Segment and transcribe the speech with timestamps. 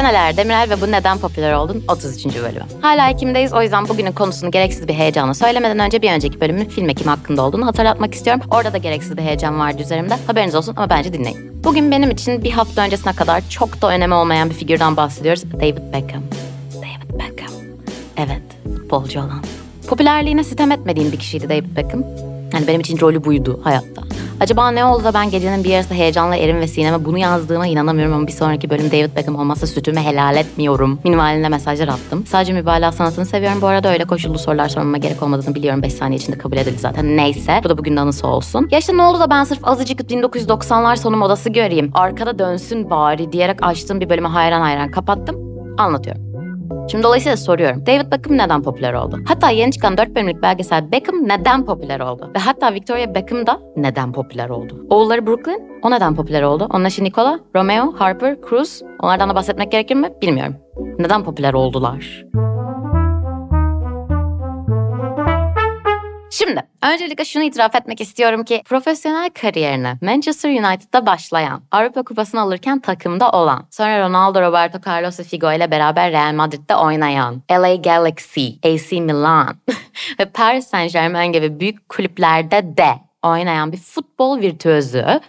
[0.00, 2.26] Ben Aler Demirel ve bu neden popüler oldun 33.
[2.26, 2.64] bölümü.
[2.80, 6.88] Hala Ekim'deyiz o yüzden bugünün konusunu gereksiz bir heyecanla söylemeden önce bir önceki bölümün film
[6.88, 8.42] Ekim hakkında olduğunu hatırlatmak istiyorum.
[8.50, 10.14] Orada da gereksiz bir heyecan vardı üzerimde.
[10.26, 11.64] Haberiniz olsun ama bence dinleyin.
[11.64, 15.52] Bugün benim için bir hafta öncesine kadar çok da önemi olmayan bir figürden bahsediyoruz.
[15.52, 16.22] David Beckham.
[16.74, 17.52] David Beckham.
[18.16, 18.42] Evet,
[18.76, 19.44] futbolcu olan.
[19.88, 22.04] Popülerliğine sitem etmediğim bir kişiydi David Beckham.
[22.52, 24.09] Yani benim için rolü buydu hayatta.
[24.40, 28.14] Acaba ne oldu da ben gecenin bir yarısı heyecanla Erin ve Sinem'e bunu yazdığıma inanamıyorum
[28.14, 30.98] ama bir sonraki bölüm David Beckham olmazsa sütümü helal etmiyorum.
[31.04, 32.26] Minvalinde mesajlar attım.
[32.26, 33.62] Sadece mübalağa sanatını seviyorum.
[33.62, 35.82] Bu arada öyle koşullu sorular sormama gerek olmadığını biliyorum.
[35.82, 37.16] 5 saniye içinde kabul edildi zaten.
[37.16, 37.60] Neyse.
[37.64, 38.68] Bu da bugün anısı olsun.
[38.70, 41.90] Ya işte ne oldu da ben sırf azıcık 1990'lar sonu modası göreyim.
[41.94, 45.36] Arkada dönsün bari diyerek açtığım bir bölümü hayran hayran kapattım.
[45.78, 46.29] Anlatıyorum.
[46.90, 47.86] Şimdi dolayısıyla soruyorum.
[47.86, 49.18] David Beckham neden popüler oldu?
[49.28, 52.30] Hatta yeni çıkan 4 bölümlük belgesel Beckham neden popüler oldu?
[52.34, 54.86] Ve hatta Victoria Beckham da neden popüler oldu?
[54.90, 56.68] Oğulları Brooklyn o neden popüler oldu?
[56.74, 60.08] Onun eşi Nicola, Romeo, Harper, Cruz onlardan da bahsetmek gerekir mi?
[60.22, 60.54] Bilmiyorum.
[60.98, 62.24] Neden popüler oldular?
[66.30, 72.80] Şimdi öncelikle şunu itiraf etmek istiyorum ki profesyonel kariyerine Manchester United'da başlayan, Avrupa Kupası'nı alırken
[72.80, 78.46] takımda olan, sonra Ronaldo, Roberto Carlos ve Figo ile beraber Real Madrid'de oynayan, LA Galaxy,
[78.64, 79.56] AC Milan
[80.20, 82.90] ve Paris Saint Germain gibi büyük kulüplerde de
[83.22, 85.20] oynayan bir futbol virtüözü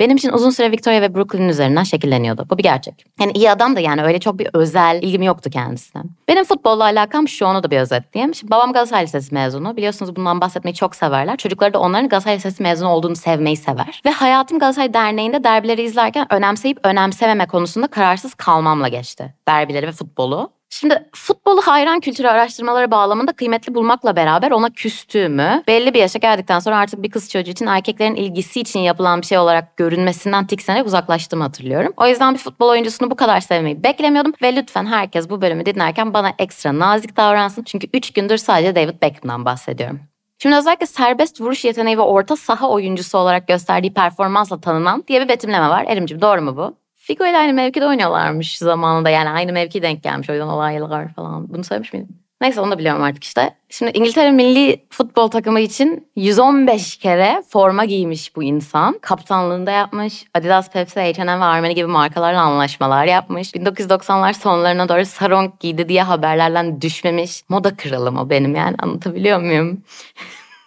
[0.00, 2.46] benim için uzun süre Victoria ve Brooklyn üzerinden şekilleniyordu.
[2.50, 3.04] Bu bir gerçek.
[3.20, 6.02] Yani iyi adam da yani öyle çok bir özel ilgim yoktu kendisine.
[6.28, 8.34] Benim futbolla alakam şu onu da bir özetleyeyim.
[8.34, 9.76] Şimdi babam Galatasaray Lisesi mezunu.
[9.76, 11.36] Biliyorsunuz bundan bahsetmeyi çok severler.
[11.36, 14.02] Çocukları da onların Galatasaray Lisesi mezunu olduğunu sevmeyi sever.
[14.06, 19.34] Ve hayatım Galatasaray Derneği'nde derbileri izlerken önemseyip önemsememe konusunda kararsız kalmamla geçti.
[19.48, 20.59] Derbileri ve futbolu.
[20.70, 26.58] Şimdi futbolu hayran kültürü araştırmaları bağlamında kıymetli bulmakla beraber ona küstüğümü, belli bir yaşa geldikten
[26.58, 30.86] sonra artık bir kız çocuğu için erkeklerin ilgisi için yapılan bir şey olarak görünmesinden tiksenerek
[30.86, 31.92] uzaklaştığımı hatırlıyorum.
[31.96, 36.14] O yüzden bir futbol oyuncusunu bu kadar sevmeyi beklemiyordum ve lütfen herkes bu bölümü dinlerken
[36.14, 37.62] bana ekstra nazik davransın.
[37.62, 40.00] Çünkü 3 gündür sadece David Beckham'dan bahsediyorum.
[40.38, 45.28] Şimdi özellikle serbest vuruş yeteneği ve orta saha oyuncusu olarak gösterdiği performansla tanınan diye bir
[45.28, 45.84] betimleme var.
[45.88, 46.76] Erimciğim doğru mu bu?
[47.10, 49.10] Figo ile aynı mevkide oynuyorlarmış zamanında.
[49.10, 51.48] Yani aynı mevki denk gelmiş o yüzden olaylar falan.
[51.48, 52.18] Bunu söylemiş miydim?
[52.40, 53.54] Neyse onu da biliyorum artık işte.
[53.68, 58.98] Şimdi İngiltere milli futbol takımı için 115 kere forma giymiş bu insan.
[58.98, 60.24] Kaptanlığında yapmış.
[60.34, 63.54] Adidas, Pepsi, H&M ve Armani gibi markalarla anlaşmalar yapmış.
[63.54, 67.42] 1990'lar sonlarına doğru sarong giydi diye haberlerden düşmemiş.
[67.48, 69.82] Moda kralım o benim yani anlatabiliyor muyum?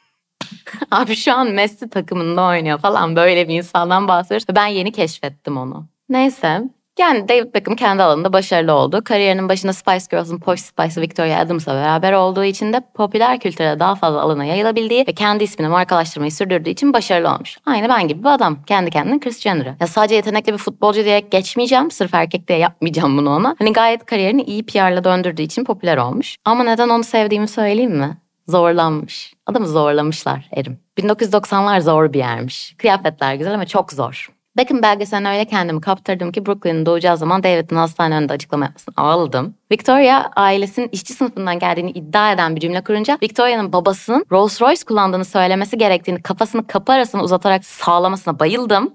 [0.90, 4.46] Abi şu an Messi takımında oynuyor falan böyle bir insandan bahsediyoruz.
[4.56, 5.86] Ben yeni keşfettim onu.
[6.10, 6.62] Neyse.
[6.98, 9.04] Yani David Beckham kendi alanında başarılı oldu.
[9.04, 13.94] Kariyerinin başında Spice Girls'ın Posh Spice Victoria Adams'la beraber olduğu için de popüler kültüre daha
[13.94, 17.58] fazla alana yayılabildiği ve kendi ismini markalaştırmayı sürdürdüğü için başarılı olmuş.
[17.66, 18.62] Aynı ben gibi bir adam.
[18.62, 19.76] Kendi kendine Chris Jenner'ı.
[19.80, 21.90] Ya sadece yetenekli bir futbolcu diyerek geçmeyeceğim.
[21.90, 23.56] Sırf erkek diye yapmayacağım bunu ona.
[23.58, 26.36] Hani gayet kariyerini iyi PR'la döndürdüğü için popüler olmuş.
[26.44, 28.16] Ama neden onu sevdiğimi söyleyeyim mi?
[28.48, 29.34] Zorlanmış.
[29.46, 30.78] Adamı zorlamışlar Erim.
[30.98, 32.74] 1990'lar zor bir yermiş.
[32.78, 34.39] Kıyafetler güzel ama çok zor.
[34.60, 39.54] Beckham belgeseline öyle kendimi kaptırdım ki Brooklyn'in doğacağı zaman David'in hastane önünde açıklama yapmasını ağladım.
[39.72, 45.24] Victoria ailesinin işçi sınıfından geldiğini iddia eden bir cümle kurunca Victoria'nın babasının Rolls Royce kullandığını
[45.24, 48.94] söylemesi gerektiğini kafasını kapı arasına uzatarak sağlamasına bayıldım.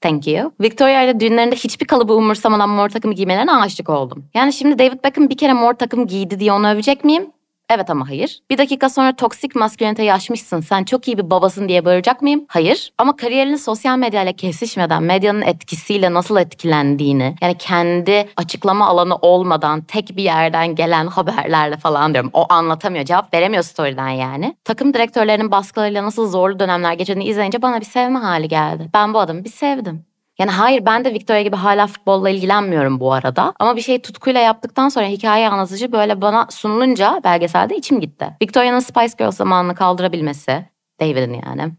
[0.00, 0.52] Thank you.
[0.60, 4.24] Victoria ile düğünlerinde hiçbir kalıbı umursamadan mor takımı giymelerine aşık oldum.
[4.34, 7.30] Yani şimdi David Beckham bir kere mor takım giydi diye onu övecek miyim?
[7.70, 8.38] Evet ama hayır.
[8.50, 10.60] Bir dakika sonra toksik masküleniteyi aşmışsın.
[10.60, 12.44] Sen çok iyi bir babasın diye bağıracak mıyım?
[12.48, 12.92] Hayır.
[12.98, 20.16] Ama kariyerinin sosyal medyayla kesişmeden medyanın etkisiyle nasıl etkilendiğini yani kendi açıklama alanı olmadan tek
[20.16, 22.30] bir yerden gelen haberlerle falan diyorum.
[22.32, 23.04] O anlatamıyor.
[23.04, 24.56] Cevap veremiyor story'den yani.
[24.64, 28.90] Takım direktörlerinin baskılarıyla nasıl zorlu dönemler geçirdiğini izleyince bana bir sevme hali geldi.
[28.94, 30.04] Ben bu adamı bir sevdim.
[30.38, 33.54] Yani hayır ben de Victoria gibi hala futbolla ilgilenmiyorum bu arada.
[33.58, 38.36] Ama bir şey tutkuyla yaptıktan sonra hikaye anlatıcı böyle bana sunulunca belgeselde içim gitti.
[38.42, 40.64] Victoria'nın Spice Girls zamanını kaldırabilmesi,
[41.00, 41.72] David'in yani.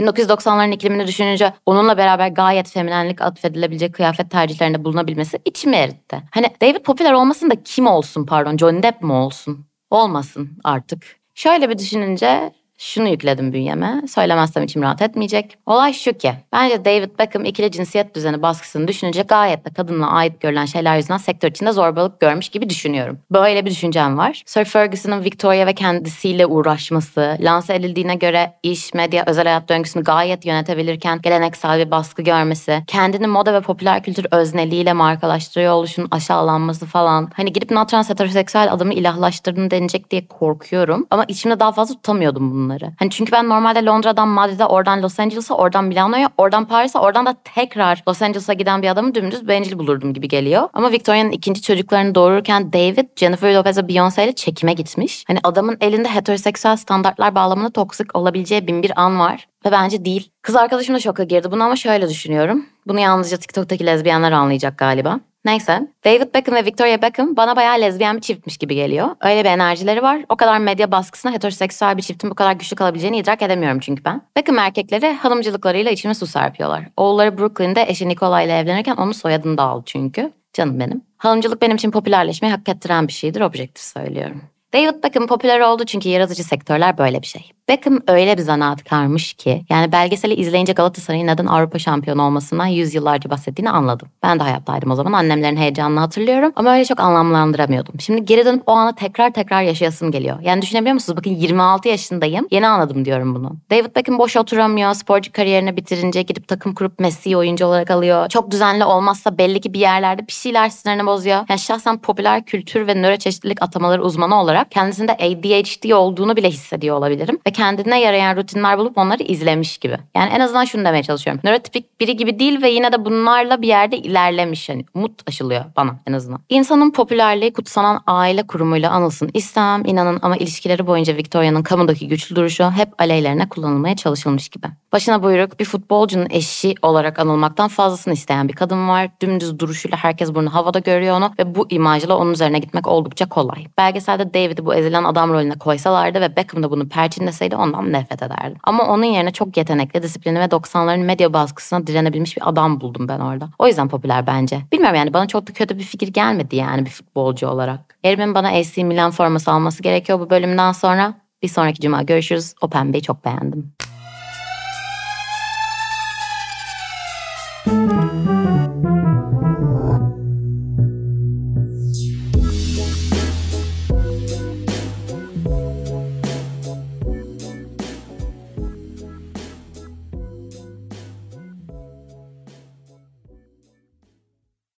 [0.00, 6.22] 1990'ların iklimini düşününce onunla beraber gayet feminenlik atfedilebilecek kıyafet tercihlerinde bulunabilmesi içimi eritti.
[6.30, 9.66] Hani David popüler olmasın da kim olsun pardon Johnny Depp mi olsun?
[9.90, 11.16] Olmasın artık.
[11.34, 12.52] Şöyle bir düşününce
[12.82, 14.02] şunu yükledim bünyeme.
[14.08, 15.56] Söylemezsem içim rahat etmeyecek.
[15.66, 16.32] Olay şu ki.
[16.52, 21.16] Bence David Beckham ikili cinsiyet düzeni baskısını düşününce gayet de kadınla ait görülen şeyler yüzünden
[21.16, 23.18] sektör içinde zorbalık görmüş gibi düşünüyorum.
[23.30, 24.42] Böyle bir düşüncem var.
[24.46, 30.46] Sir Ferguson'ın Victoria ve kendisiyle uğraşması, lanse edildiğine göre iş, medya, özel hayat döngüsünü gayet
[30.46, 37.30] yönetebilirken geleneksel bir baskı görmesi, kendini moda ve popüler kültür özneliğiyle markalaştırıyor oluşun aşağılanması falan.
[37.36, 41.06] Hani gidip natran heteroseksüel adamı ilahlaştırdın denecek diye korkuyorum.
[41.10, 42.92] Ama içimde daha fazla tutamıyordum bunları bunları.
[42.98, 47.34] Hani çünkü ben normalde Londra'dan Madrid'e, oradan Los Angeles'a, oradan Milano'ya, oradan Paris'e, oradan da
[47.44, 50.68] tekrar Los Angeles'a giden bir adamı dümdüz bencil bulurdum gibi geliyor.
[50.72, 55.24] Ama Victoria'nın ikinci çocuklarını doğururken David, Jennifer Lopez ve Beyoncé ile çekime gitmiş.
[55.26, 59.46] Hani adamın elinde heteroseksüel standartlar bağlamında toksik olabileceği bin bir an var.
[59.66, 60.30] Ve bence değil.
[60.42, 62.66] Kız arkadaşım da şoka girdi bunu ama şöyle düşünüyorum.
[62.86, 65.20] Bunu yalnızca TikTok'taki lezbiyenler anlayacak galiba.
[65.44, 65.88] Neyse.
[66.04, 69.08] David Beckham ve Victoria Beckham bana bayağı lezbiyen bir çiftmiş gibi geliyor.
[69.20, 70.24] Öyle bir enerjileri var.
[70.28, 74.22] O kadar medya baskısına heteroseksüel bir çiftin bu kadar güçlü kalabileceğini idrak edemiyorum çünkü ben.
[74.36, 76.84] Beckham erkekleri hanımcılıklarıyla içime su serpiyorlar.
[76.96, 80.32] Oğulları Brooklyn'de eşi Nicola ile evlenirken onun soyadını da aldı çünkü.
[80.52, 81.02] Canım benim.
[81.16, 83.40] Hanımcılık benim için popülerleşmeyi hak ettiren bir şeydir.
[83.40, 84.42] Objektif söylüyorum.
[84.74, 87.50] David Beckham popüler oldu çünkü yaratıcı sektörler böyle bir şey.
[87.68, 93.70] Beckham öyle bir zanaatkarmış ki yani belgeseli izleyince Galatasaray'ın neden Avrupa şampiyonu olmasından yüzyıllarca bahsettiğini
[93.70, 94.08] anladım.
[94.22, 98.00] Ben de hayattaydım o zaman annemlerin heyecanını hatırlıyorum ama öyle çok anlamlandıramıyordum.
[98.00, 100.38] Şimdi geri dönüp o anı tekrar tekrar yaşayasım geliyor.
[100.42, 101.16] Yani düşünebiliyor musunuz?
[101.16, 102.46] Bakın 26 yaşındayım.
[102.50, 103.56] Yeni anladım diyorum bunu.
[103.70, 104.94] David Beckham boş oturamıyor.
[104.94, 108.28] Sporcu kariyerini bitirince gidip takım kurup Messi'yi oyuncu olarak alıyor.
[108.28, 111.44] Çok düzenli olmazsa belli ki bir yerlerde bir şeyler sinirini bozuyor.
[111.48, 117.38] Yani şahsen popüler kültür ve nöroçeşitlilik atamaları uzmanı olarak kendisinde ADHD olduğunu bile hissediyor olabilirim.
[117.46, 119.96] Ve kendine yarayan rutinler bulup onları izlemiş gibi.
[120.16, 121.40] Yani en azından şunu demeye çalışıyorum.
[121.44, 124.68] Nörotipik biri gibi değil ve yine de bunlarla bir yerde ilerlemiş.
[124.68, 126.40] Yani umut aşılıyor bana en azından.
[126.48, 132.70] İnsanın popülerliği kutsanan aile kurumuyla anılsın istemem inanın ama ilişkileri boyunca Victoria'nın kamudaki güçlü duruşu
[132.70, 134.66] hep aleyhlerine kullanılmaya çalışılmış gibi.
[134.92, 139.08] Başına buyruk bir futbolcunun eşi olarak anılmaktan fazlasını isteyen bir kadın var.
[139.22, 143.66] Dümdüz duruşuyla herkes bunu havada görüyor onu ve bu imajla onun üzerine gitmek oldukça kolay.
[143.78, 148.58] Belgeselde David'i bu ezilen adam rolüne koysalardı ve Beckham da bunu perçinleseydi ondan nefret ederdim.
[148.64, 153.20] Ama onun yerine çok yetenekli, disiplini ve 90'ların medya baskısına direnebilmiş bir adam buldum ben
[153.20, 153.48] orada.
[153.58, 154.60] O yüzden popüler bence.
[154.72, 157.98] Bilmiyorum yani bana çok da kötü bir fikir gelmedi yani bir futbolcu olarak.
[158.04, 161.14] Erim'in bana AC Milan forması alması gerekiyor bu bölümden sonra.
[161.42, 162.54] Bir sonraki cuma görüşürüz.
[162.60, 163.72] O pembeyi çok beğendim.